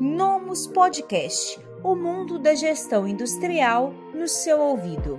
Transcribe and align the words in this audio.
Nomus 0.00 0.68
Podcast 0.68 1.58
o 1.82 1.96
mundo 1.96 2.38
da 2.38 2.54
gestão 2.54 3.06
industrial 3.08 3.92
no 4.14 4.28
seu 4.28 4.60
ouvido. 4.60 5.18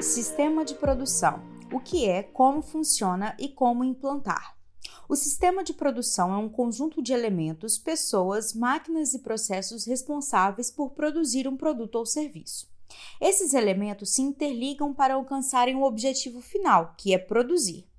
Sistema 0.00 0.64
de 0.64 0.74
produção: 0.74 1.40
o 1.72 1.78
que 1.78 2.08
é, 2.08 2.24
como 2.24 2.60
funciona 2.60 3.36
e 3.38 3.48
como 3.48 3.84
implantar. 3.84 4.56
O 5.08 5.14
sistema 5.14 5.62
de 5.62 5.72
produção 5.72 6.34
é 6.34 6.36
um 6.36 6.48
conjunto 6.48 7.00
de 7.00 7.12
elementos, 7.12 7.78
pessoas, 7.78 8.52
máquinas 8.52 9.14
e 9.14 9.20
processos 9.20 9.86
responsáveis 9.86 10.68
por 10.68 10.90
produzir 10.90 11.46
um 11.46 11.56
produto 11.56 11.94
ou 11.94 12.04
serviço. 12.04 12.68
Esses 13.20 13.54
elementos 13.54 14.14
se 14.14 14.20
interligam 14.20 14.92
para 14.92 15.14
alcançarem 15.14 15.76
o 15.76 15.84
objetivo 15.84 16.40
final, 16.40 16.94
que 16.98 17.14
é 17.14 17.18
produzir. 17.18 17.91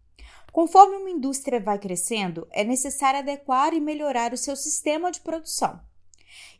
Conforme 0.53 0.97
uma 0.97 1.09
indústria 1.09 1.59
vai 1.59 1.79
crescendo, 1.79 2.47
é 2.51 2.63
necessário 2.63 3.21
adequar 3.21 3.73
e 3.73 3.81
melhorar 3.81 4.31
o 4.31 4.37
seu 4.37 4.55
sistema 4.55 5.11
de 5.11 5.19
produção. 5.19 5.81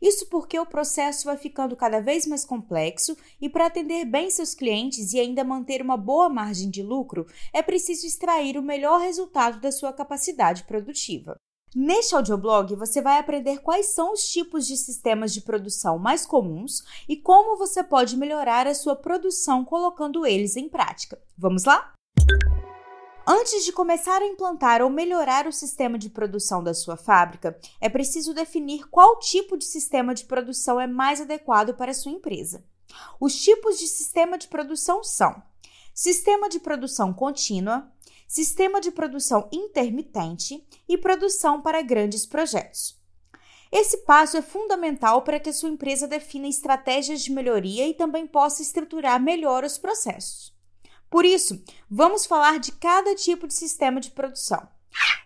Isso 0.02 0.26
porque 0.26 0.58
o 0.58 0.66
processo 0.66 1.26
vai 1.26 1.36
ficando 1.36 1.76
cada 1.76 2.00
vez 2.00 2.26
mais 2.26 2.44
complexo 2.44 3.16
e, 3.40 3.48
para 3.48 3.66
atender 3.66 4.04
bem 4.04 4.28
seus 4.30 4.52
clientes 4.52 5.12
e 5.12 5.20
ainda 5.20 5.44
manter 5.44 5.80
uma 5.80 5.96
boa 5.96 6.28
margem 6.28 6.68
de 6.70 6.82
lucro, 6.82 7.24
é 7.52 7.62
preciso 7.62 8.04
extrair 8.04 8.58
o 8.58 8.62
melhor 8.62 9.00
resultado 9.00 9.60
da 9.60 9.70
sua 9.70 9.92
capacidade 9.92 10.64
produtiva. 10.64 11.36
Neste 11.72 12.16
audioblog, 12.16 12.74
você 12.74 13.00
vai 13.00 13.18
aprender 13.20 13.60
quais 13.60 13.94
são 13.94 14.12
os 14.12 14.24
tipos 14.28 14.66
de 14.66 14.76
sistemas 14.76 15.32
de 15.32 15.40
produção 15.40 16.00
mais 16.00 16.26
comuns 16.26 16.82
e 17.08 17.16
como 17.16 17.56
você 17.56 17.82
pode 17.82 18.16
melhorar 18.16 18.66
a 18.66 18.74
sua 18.74 18.96
produção 18.96 19.64
colocando 19.64 20.26
eles 20.26 20.56
em 20.56 20.68
prática. 20.68 21.16
Vamos 21.38 21.62
lá? 21.62 21.94
Antes 23.26 23.64
de 23.64 23.72
começar 23.72 24.20
a 24.20 24.26
implantar 24.26 24.82
ou 24.82 24.90
melhorar 24.90 25.46
o 25.46 25.52
sistema 25.52 25.98
de 25.98 26.10
produção 26.10 26.62
da 26.62 26.74
sua 26.74 26.94
fábrica, 26.94 27.58
é 27.80 27.88
preciso 27.88 28.34
definir 28.34 28.86
qual 28.90 29.18
tipo 29.18 29.56
de 29.56 29.64
sistema 29.64 30.14
de 30.14 30.26
produção 30.26 30.78
é 30.78 30.86
mais 30.86 31.22
adequado 31.22 31.72
para 31.74 31.90
a 31.90 31.94
sua 31.94 32.12
empresa. 32.12 32.62
Os 33.18 33.34
tipos 33.40 33.78
de 33.78 33.88
sistema 33.88 34.36
de 34.36 34.46
produção 34.46 35.02
são: 35.02 35.42
sistema 35.94 36.50
de 36.50 36.60
produção 36.60 37.14
contínua, 37.14 37.90
sistema 38.28 38.78
de 38.78 38.90
produção 38.90 39.48
intermitente 39.50 40.62
e 40.86 40.98
produção 40.98 41.62
para 41.62 41.80
grandes 41.80 42.26
projetos. 42.26 43.02
Esse 43.72 44.04
passo 44.04 44.36
é 44.36 44.42
fundamental 44.42 45.22
para 45.22 45.40
que 45.40 45.48
a 45.48 45.52
sua 45.52 45.70
empresa 45.70 46.06
defina 46.06 46.46
estratégias 46.46 47.22
de 47.22 47.32
melhoria 47.32 47.88
e 47.88 47.94
também 47.94 48.26
possa 48.26 48.60
estruturar 48.60 49.18
melhor 49.18 49.64
os 49.64 49.78
processos. 49.78 50.53
Por 51.14 51.24
isso, 51.24 51.62
vamos 51.88 52.26
falar 52.26 52.58
de 52.58 52.72
cada 52.72 53.14
tipo 53.14 53.46
de 53.46 53.54
sistema 53.54 54.00
de 54.00 54.10
produção. 54.10 54.66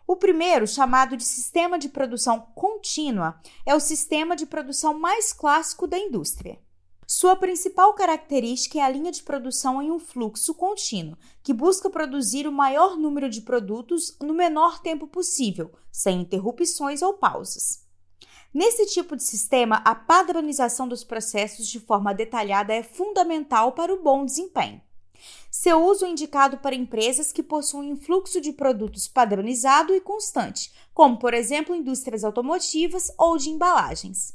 O 0.06 0.17
primeiro, 0.17 0.67
chamado 0.67 1.17
de 1.17 1.25
sistema 1.25 1.78
de 1.78 1.89
produção 1.89 2.41
contínua, 2.55 3.41
é 3.64 3.75
o 3.75 3.80
sistema 3.80 4.36
de 4.36 4.45
produção 4.45 4.92
mais 4.92 5.33
clássico 5.33 5.86
da 5.86 5.98
indústria. 5.98 6.61
Sua 7.06 7.34
principal 7.36 7.95
característica 7.95 8.78
é 8.78 8.83
a 8.83 8.89
linha 8.91 9.11
de 9.11 9.22
produção 9.22 9.80
em 9.80 9.91
um 9.91 9.98
fluxo 9.98 10.55
contínuo, 10.55 11.17
que 11.42 11.55
busca 11.55 11.89
produzir 11.89 12.47
o 12.47 12.52
maior 12.52 12.98
número 12.98 13.30
de 13.30 13.41
produtos 13.41 14.14
no 14.20 14.34
menor 14.34 14.80
tempo 14.80 15.06
possível, 15.06 15.73
sem 15.91 16.20
interrupções 16.20 17.00
ou 17.00 17.14
pausas. 17.14 17.83
Nesse 18.52 18.84
tipo 18.84 19.17
de 19.17 19.23
sistema, 19.23 19.77
a 19.86 19.95
padronização 19.95 20.86
dos 20.86 21.02
processos 21.02 21.67
de 21.67 21.80
forma 21.80 22.12
detalhada 22.12 22.75
é 22.75 22.83
fundamental 22.83 23.73
para 23.73 23.91
o 23.91 24.02
bom 24.02 24.27
desempenho. 24.27 24.83
Seu 25.61 25.84
uso 25.84 26.06
é 26.06 26.09
indicado 26.09 26.59
para 26.59 26.77
empresas 26.77 27.33
que 27.33 27.42
possuem 27.42 27.92
um 27.92 27.97
fluxo 27.97 28.41
de 28.41 28.53
produtos 28.53 29.09
padronizado 29.09 29.92
e 29.92 30.01
constante, 30.01 30.73
como, 30.95 31.19
por 31.19 31.34
exemplo, 31.34 31.75
indústrias 31.75 32.23
automotivas 32.23 33.11
ou 33.19 33.37
de 33.37 33.51
embalagens. 33.51 34.31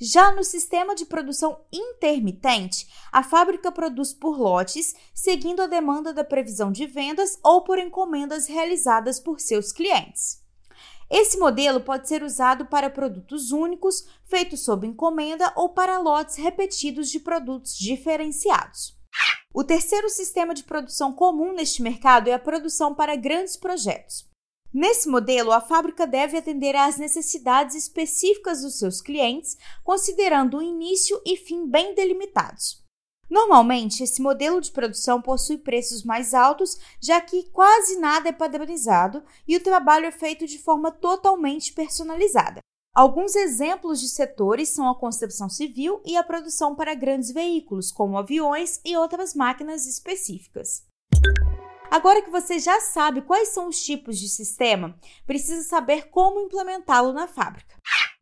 Já 0.00 0.34
no 0.34 0.42
sistema 0.42 0.94
de 0.94 1.04
produção 1.04 1.60
intermitente, 1.70 2.88
a 3.12 3.22
fábrica 3.22 3.70
produz 3.70 4.14
por 4.14 4.38
lotes, 4.40 4.94
seguindo 5.12 5.60
a 5.60 5.66
demanda 5.66 6.10
da 6.10 6.24
previsão 6.24 6.72
de 6.72 6.86
vendas 6.86 7.38
ou 7.44 7.62
por 7.64 7.78
encomendas 7.78 8.46
realizadas 8.46 9.20
por 9.20 9.40
seus 9.40 9.72
clientes. 9.72 10.40
Esse 11.10 11.36
modelo 11.36 11.82
pode 11.82 12.08
ser 12.08 12.22
usado 12.22 12.64
para 12.64 12.88
produtos 12.88 13.50
únicos, 13.52 14.06
feitos 14.24 14.64
sob 14.64 14.86
encomenda 14.86 15.52
ou 15.54 15.68
para 15.68 15.98
lotes 15.98 16.36
repetidos 16.36 17.10
de 17.10 17.20
produtos 17.20 17.76
diferenciados. 17.76 19.01
O 19.54 19.62
terceiro 19.62 20.08
sistema 20.08 20.54
de 20.54 20.64
produção 20.64 21.12
comum 21.12 21.52
neste 21.52 21.82
mercado 21.82 22.28
é 22.28 22.32
a 22.32 22.38
produção 22.38 22.94
para 22.94 23.14
grandes 23.14 23.54
projetos. 23.54 24.26
Nesse 24.72 25.06
modelo, 25.10 25.52
a 25.52 25.60
fábrica 25.60 26.06
deve 26.06 26.38
atender 26.38 26.74
às 26.74 26.96
necessidades 26.96 27.76
específicas 27.76 28.62
dos 28.62 28.78
seus 28.78 29.02
clientes, 29.02 29.58
considerando 29.84 30.56
o 30.56 30.62
início 30.62 31.20
e 31.26 31.36
fim 31.36 31.66
bem 31.68 31.94
delimitados. 31.94 32.82
Normalmente, 33.28 34.02
esse 34.02 34.22
modelo 34.22 34.58
de 34.58 34.70
produção 34.70 35.20
possui 35.20 35.58
preços 35.58 36.02
mais 36.02 36.32
altos, 36.32 36.78
já 36.98 37.20
que 37.20 37.50
quase 37.50 37.98
nada 37.98 38.30
é 38.30 38.32
padronizado 38.32 39.22
e 39.46 39.54
o 39.54 39.62
trabalho 39.62 40.06
é 40.06 40.12
feito 40.12 40.46
de 40.46 40.58
forma 40.58 40.90
totalmente 40.90 41.74
personalizada. 41.74 42.60
Alguns 42.94 43.34
exemplos 43.34 44.00
de 44.00 44.08
setores 44.08 44.68
são 44.68 44.86
a 44.86 44.94
construção 44.94 45.48
civil 45.48 46.02
e 46.04 46.14
a 46.14 46.22
produção 46.22 46.74
para 46.74 46.94
grandes 46.94 47.32
veículos, 47.32 47.90
como 47.90 48.18
aviões 48.18 48.82
e 48.84 48.94
outras 48.94 49.34
máquinas 49.34 49.86
específicas. 49.86 50.84
Agora 51.90 52.20
que 52.20 52.30
você 52.30 52.58
já 52.58 52.78
sabe 52.80 53.22
quais 53.22 53.48
são 53.48 53.68
os 53.68 53.82
tipos 53.82 54.18
de 54.18 54.28
sistema, 54.28 54.94
precisa 55.26 55.66
saber 55.66 56.10
como 56.10 56.40
implementá-lo 56.40 57.14
na 57.14 57.26
fábrica. 57.26 57.76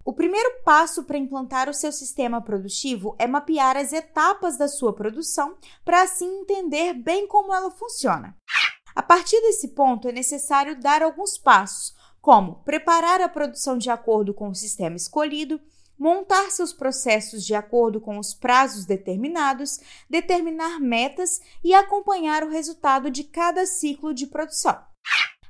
O 0.04 0.12
primeiro 0.12 0.62
passo 0.64 1.02
para 1.02 1.18
implantar 1.18 1.68
o 1.68 1.74
seu 1.74 1.90
sistema 1.90 2.40
produtivo 2.40 3.16
é 3.18 3.26
mapear 3.26 3.76
as 3.76 3.92
etapas 3.92 4.56
da 4.56 4.68
sua 4.68 4.94
produção 4.94 5.56
para 5.84 6.02
assim 6.02 6.42
entender 6.42 6.94
bem 6.94 7.26
como 7.26 7.52
ela 7.52 7.72
funciona. 7.72 8.36
A 8.94 9.02
partir 9.02 9.40
desse 9.40 9.68
ponto, 9.74 10.06
é 10.06 10.12
necessário 10.12 10.80
dar 10.80 11.02
alguns 11.02 11.36
passos, 11.36 11.94
como 12.20 12.56
preparar 12.64 13.20
a 13.20 13.28
produção 13.28 13.78
de 13.78 13.90
acordo 13.90 14.34
com 14.34 14.48
o 14.48 14.54
sistema 14.54 14.96
escolhido, 14.96 15.60
montar 15.98 16.50
seus 16.50 16.72
processos 16.72 17.44
de 17.44 17.54
acordo 17.54 18.00
com 18.00 18.18
os 18.18 18.32
prazos 18.32 18.86
determinados, 18.86 19.78
determinar 20.08 20.80
metas 20.80 21.40
e 21.62 21.74
acompanhar 21.74 22.42
o 22.42 22.50
resultado 22.50 23.10
de 23.10 23.24
cada 23.24 23.66
ciclo 23.66 24.14
de 24.14 24.26
produção. 24.26 24.78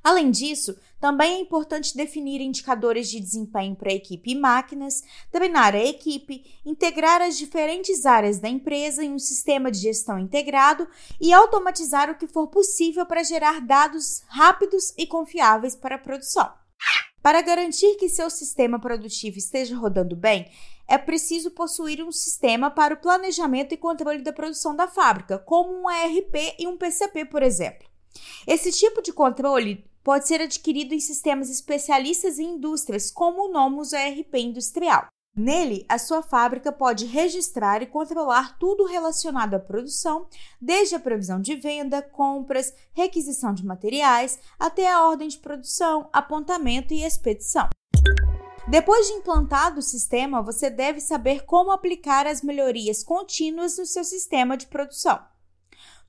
Além 0.03 0.31
disso, 0.31 0.77
também 0.99 1.35
é 1.35 1.41
importante 1.41 1.97
definir 1.97 2.41
indicadores 2.41 3.09
de 3.09 3.21
desempenho 3.21 3.77
para 3.77 3.93
equipe 3.93 4.33
e 4.33 4.35
máquinas, 4.35 5.03
treinar 5.31 5.75
a 5.75 5.85
equipe, 5.85 6.45
integrar 6.65 7.23
as 7.23 7.37
diferentes 7.39 8.05
áreas 8.05 8.39
da 8.39 8.49
empresa 8.49 9.05
em 9.05 9.13
um 9.13 9.19
sistema 9.19 9.71
de 9.71 9.79
gestão 9.79 10.19
integrado 10.19 10.89
e 11.21 11.33
automatizar 11.33 12.11
o 12.11 12.17
que 12.17 12.27
for 12.27 12.49
possível 12.49 13.05
para 13.07 13.23
gerar 13.23 13.61
dados 13.61 14.23
rápidos 14.27 14.93
e 14.97 15.07
confiáveis 15.07 15.77
para 15.77 15.97
a 15.97 15.99
produção. 15.99 16.60
Para 17.23 17.43
garantir 17.43 17.97
que 17.97 18.09
seu 18.09 18.31
sistema 18.31 18.81
produtivo 18.81 19.39
esteja 19.39 19.77
rodando 19.77 20.17
bem, 20.17 20.51
é 20.89 20.97
preciso 20.97 21.51
possuir 21.51 22.03
um 22.03 22.11
sistema 22.11 22.71
para 22.71 22.95
o 22.95 22.97
planejamento 22.97 23.75
e 23.75 23.77
controle 23.77 24.23
da 24.23 24.33
produção 24.33 24.75
da 24.75 24.89
fábrica, 24.89 25.39
como 25.39 25.71
um 25.71 25.91
ERP 25.91 26.57
e 26.59 26.67
um 26.67 26.77
PCP, 26.77 27.27
por 27.27 27.43
exemplo. 27.43 27.89
Esse 28.47 28.73
tipo 28.73 29.03
de 29.03 29.13
controle 29.13 29.85
pode 30.03 30.27
ser 30.27 30.41
adquirido 30.41 30.95
em 30.95 31.01
sistemas 31.01 31.51
especialistas 31.51 32.39
em 32.39 32.55
indústrias, 32.55 33.11
como 33.11 33.49
o 33.49 33.53
Nomus 33.53 33.93
ERP 33.93 34.35
Industrial. 34.37 35.07
Nele, 35.37 35.87
a 35.89 35.97
sua 35.97 36.23
fábrica 36.23 36.73
pode 36.73 37.07
registrar 37.07 37.83
e 37.83 37.87
controlar 37.87 38.59
tudo 38.59 38.85
relacionado 38.85 39.55
à 39.55 39.59
produção, 39.61 40.27
desde 40.61 40.97
a 40.97 41.01
previsão 41.01 41.41
de 41.41 41.55
venda, 41.55 42.03
compras, 42.03 42.75
requisição 42.93 43.55
de 43.55 43.65
materiais, 43.65 44.39
até 44.59 44.91
a 44.91 45.07
ordem 45.07 45.29
de 45.29 45.39
produção, 45.39 46.09
apontamento 46.13 46.93
e 46.93 47.05
expedição. 47.05 47.69
Depois 48.69 49.07
de 49.07 49.15
implantado 49.15 49.81
o 49.81 49.83
sistema, 49.83 50.43
você 50.43 50.69
deve 50.69 51.01
saber 51.01 51.45
como 51.45 51.71
aplicar 51.71 52.27
as 52.27 52.43
melhorias 52.43 53.03
contínuas 53.03 53.79
no 53.79 53.87
seu 53.87 54.05
sistema 54.05 54.57
de 54.57 54.67
produção. 54.67 55.19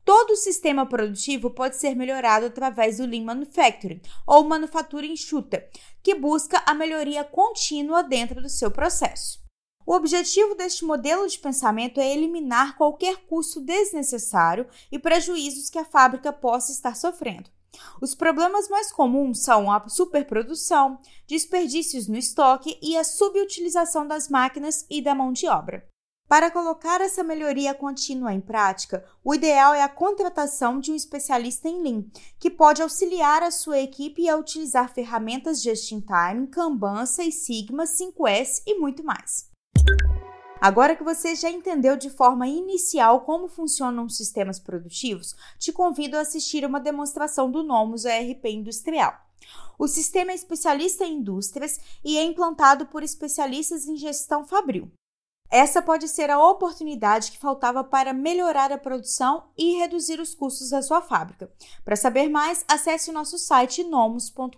Todo 0.03 0.31
o 0.31 0.36
sistema 0.36 0.86
produtivo 0.86 1.51
pode 1.51 1.77
ser 1.77 1.95
melhorado 1.95 2.48
através 2.48 2.98
do 2.98 3.06
Lean 3.06 3.24
Manufacturing 3.24 4.01
ou 4.25 4.44
manufatura 4.44 5.06
enxuta, 5.06 5.63
que 6.01 6.15
busca 6.15 6.63
a 6.65 6.74
melhoria 6.74 7.24
contínua 7.24 8.03
dentro 8.03 8.42
do 8.42 8.50
seu 8.50 8.71
processo. 8.71 9.39
O 9.86 9.94
objetivo 9.94 10.56
deste 10.56 10.86
modelo 10.86 11.27
de 11.27 11.39
pensamento 11.39 12.00
é 12.00 12.12
eliminar 12.12 12.77
qualquer 12.77 13.25
custo 13.25 13.59
desnecessário 13.62 14.68
e 14.92 15.00
prejuízos 15.00 15.69
que 15.69 15.77
a 15.77 15.86
fábrica 15.86 16.31
possa 16.31 16.71
estar 16.71 16.95
sofrendo. 16.95 17.50
Os 18.01 18.13
problemas 18.13 18.68
mais 18.69 18.92
comuns 18.92 19.44
são 19.44 19.71
a 19.71 19.88
superprodução, 19.88 21.00
desperdícios 21.27 22.07
no 22.07 22.18
estoque 22.18 22.77
e 22.81 22.98
a 22.98 23.03
subutilização 23.03 24.06
das 24.06 24.27
máquinas 24.30 24.86
e 24.89 25.01
da 25.01 25.15
mão 25.15 25.31
de 25.31 25.48
obra. 25.48 25.88
Para 26.31 26.50
colocar 26.50 27.01
essa 27.01 27.25
melhoria 27.25 27.74
contínua 27.74 28.33
em 28.33 28.39
prática, 28.39 29.04
o 29.22 29.36
ideal 29.36 29.74
é 29.74 29.83
a 29.83 29.89
contratação 29.89 30.80
de 30.80 30.89
um 30.89 30.95
especialista 30.95 31.68
em 31.68 31.83
Lean, 31.83 32.06
que 32.39 32.50
pode 32.50 32.81
auxiliar 32.81 33.44
a 33.44 33.51
sua 33.51 33.80
equipe 33.80 34.30
a 34.30 34.38
utilizar 34.38 34.94
ferramentas 34.94 35.62
Just-in-Time, 35.62 36.48
Kanban, 36.48 37.06
Seis 37.06 37.45
Sigma, 37.45 37.83
5S 37.83 38.63
e 38.66 38.80
muito 38.80 39.04
mais. 39.04 39.50
Agora 40.62 40.95
que 40.95 41.04
você 41.04 41.36
já 41.36 41.50
entendeu 41.50 41.98
de 41.98 42.10
forma 42.10 42.48
inicial 42.48 43.25
como 43.25 43.50
funcionam 43.50 44.06
os 44.06 44.16
sistemas 44.16 44.57
produtivos, 44.57 45.36
te 45.60 45.74
convido 45.74 46.16
a 46.16 46.22
assistir 46.22 46.63
uma 46.63 46.80
demonstração 46.80 47.51
do 47.51 47.62
Nomus 47.62 48.06
ERP 48.06 48.45
Industrial. 48.45 49.13
O 49.77 49.86
sistema 49.86 50.31
é 50.31 50.36
especialista 50.36 51.04
em 51.04 51.18
indústrias 51.18 51.77
e 52.06 52.18
é 52.18 52.24
implantado 52.24 52.86
por 52.86 53.04
especialistas 53.04 53.86
em 53.86 53.98
gestão 53.98 54.48
fabril. 54.48 54.89
Essa 55.51 55.81
pode 55.81 56.07
ser 56.07 56.30
a 56.30 56.39
oportunidade 56.39 57.30
que 57.30 57.38
faltava 57.38 57.83
para 57.83 58.13
melhorar 58.13 58.71
a 58.71 58.77
produção 58.77 59.44
e 59.57 59.77
reduzir 59.77 60.18
os 60.21 60.33
custos 60.33 60.69
da 60.69 60.81
sua 60.81 61.01
fábrica. 61.01 61.51
Para 61.83 61.98
saber 61.98 62.30
mais, 62.30 62.63
acesse 62.69 63.09
o 63.09 63.13
nosso 63.13 63.38
site 63.38 63.83
nomos.com.br. 63.83 64.56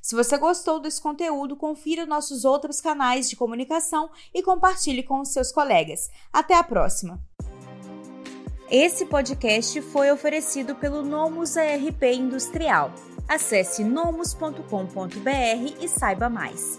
Se 0.00 0.14
você 0.14 0.38
gostou 0.38 0.78
desse 0.78 1.02
conteúdo, 1.02 1.56
confira 1.56 2.06
nossos 2.06 2.44
outros 2.44 2.80
canais 2.80 3.28
de 3.28 3.34
comunicação 3.34 4.08
e 4.32 4.44
compartilhe 4.44 5.02
com 5.02 5.20
os 5.20 5.30
seus 5.30 5.50
colegas. 5.50 6.08
Até 6.32 6.54
a 6.54 6.62
próxima! 6.62 7.20
Esse 8.70 9.06
podcast 9.06 9.80
foi 9.80 10.12
oferecido 10.12 10.76
pelo 10.76 11.02
Nomus 11.02 11.56
ARP 11.56 12.02
Industrial. 12.14 12.92
Acesse 13.26 13.82
nomus.com.br 13.82 14.60
e 15.80 15.88
saiba 15.88 16.28
mais. 16.28 16.78